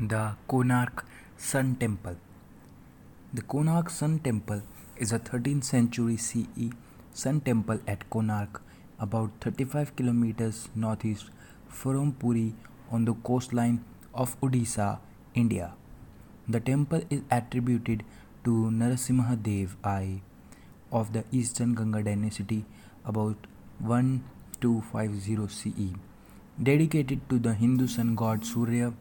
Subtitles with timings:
[0.00, 1.04] The Konark
[1.36, 2.16] Sun Temple.
[3.32, 4.62] The Konark Sun Temple
[4.96, 6.72] is a 13th century CE
[7.12, 8.60] sun temple at Konark,
[8.98, 11.30] about 35 kilometers northeast
[11.68, 12.54] from Puri
[12.90, 14.98] on the coastline of Odisha,
[15.32, 15.74] India.
[16.48, 18.02] The temple is attributed
[18.42, 20.22] to Narasimha Dev I
[20.90, 22.64] of the Eastern Ganga dynasty
[23.04, 23.36] about
[23.78, 25.94] 1250 CE,
[26.60, 28.92] dedicated to the Hindu sun god Surya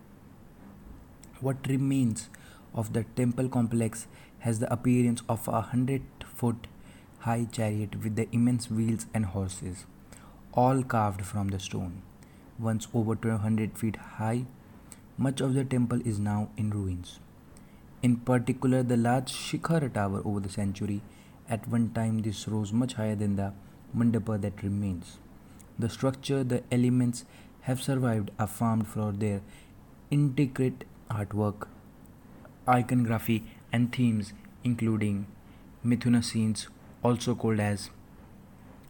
[1.43, 2.29] what remains
[2.73, 4.07] of the temple complex
[4.39, 6.01] has the appearance of a hundred
[6.35, 6.67] foot
[7.19, 9.85] high chariot with the immense wheels and horses,
[10.53, 12.01] all carved from the stone.
[12.59, 14.45] Once over 200 feet high,
[15.17, 17.19] much of the temple is now in ruins.
[18.01, 21.01] In particular, the large Shikhara tower over the century,
[21.49, 23.53] at one time this rose much higher than the
[23.95, 25.17] mandapa that remains.
[25.79, 27.25] The structure, the elements
[27.61, 29.41] have survived are farmed for their
[30.11, 31.67] intricate artwork,
[32.67, 35.27] iconography, and themes, including
[35.85, 36.67] Mithuna scenes,
[37.03, 37.89] also called as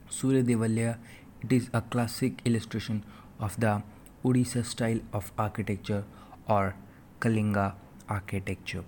[0.10, 0.98] Surya Devalya.
[1.42, 3.04] It is a classic illustration
[3.40, 3.84] of the
[4.24, 6.04] Odisha style of architecture
[6.48, 6.76] or
[7.20, 7.74] Kalinga
[8.08, 8.86] architecture.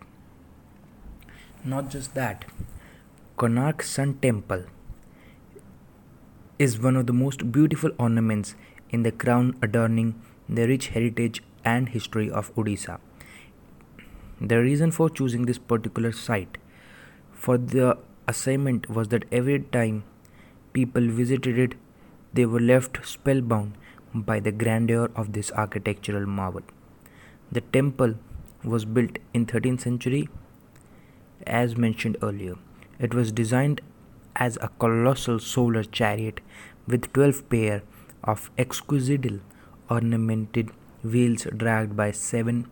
[1.63, 2.45] Not just that,
[3.37, 4.65] Konark Sun Temple
[6.57, 8.55] is one of the most beautiful ornaments
[8.91, 10.15] in the crown adorning
[10.47, 12.99] the rich heritage and history of Odisha.
[14.41, 16.57] The reason for choosing this particular site
[17.31, 17.97] for the
[18.27, 20.03] assignment was that every time
[20.73, 21.75] people visited it,
[22.33, 23.77] they were left spellbound
[24.13, 26.63] by the grandeur of this architectural marvel.
[27.51, 28.15] The temple
[28.63, 30.27] was built in 13th century
[31.45, 32.55] as mentioned earlier.
[32.99, 33.81] It was designed
[34.35, 36.41] as a colossal solar chariot
[36.87, 37.83] with 12 pair
[38.23, 39.41] of exquisitely
[39.89, 40.71] ornamented
[41.03, 42.69] wheels dragged by seven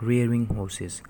[0.00, 1.02] rearing horses.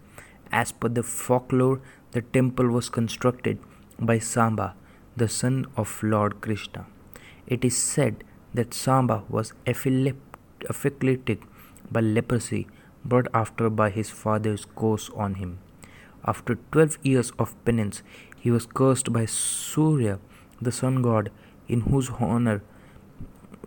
[0.53, 1.81] As per the folklore,
[2.13, 3.59] the temple was constructed
[3.99, 4.75] by Samba,
[5.17, 6.87] the son of Lord Krishna.
[7.47, 11.39] It is said that Samba was afflicted
[11.91, 12.67] by leprosy
[13.05, 15.59] brought after by his father's curse on him.
[16.25, 18.03] After twelve years of penance,
[18.39, 20.19] he was cursed by Surya,
[20.61, 21.31] the sun god,
[21.69, 22.63] in whose honor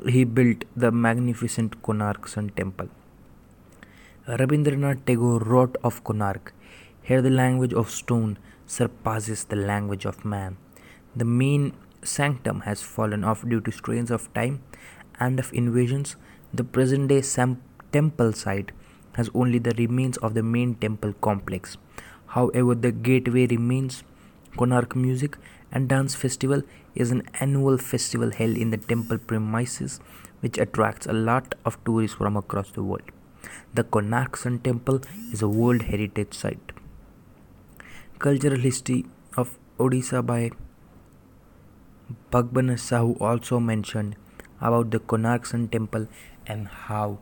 [0.08, 2.90] he built the magnificent Konark Sun Temple.
[4.38, 6.52] Rabindranath Tagore wrote of Konark
[7.02, 10.58] Here the language of stone surpasses the language of man.
[11.16, 11.74] The main
[12.04, 14.62] sanctum has fallen off due to strains of time
[15.20, 16.16] and of invasions.
[16.54, 17.24] The present day
[17.92, 18.72] temple site
[19.16, 21.78] has only the remains of the main temple complex.
[22.28, 24.04] However, the gateway remains.
[24.58, 25.38] Konark Music
[25.72, 26.62] and Dance Festival
[26.94, 30.00] is an annual festival held in the temple premises
[30.42, 33.12] which attracts a lot of tourists from across the world.
[33.74, 35.02] The Konark Sun Temple
[35.32, 36.72] is a World Heritage Site.
[38.18, 39.06] Cultural History
[39.38, 40.52] of Odisha by
[42.32, 44.16] Bhagwan Sahu also mentioned
[44.60, 46.08] about the Konark Sun Temple
[46.48, 47.20] and how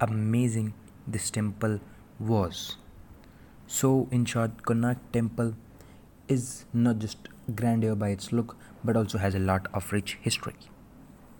[0.00, 0.72] amazing
[1.06, 1.80] this temple
[2.18, 2.78] was.
[3.66, 5.54] So, in short, Konark Temple
[6.28, 10.54] is not just grandeur by its look but also has a lot of rich history.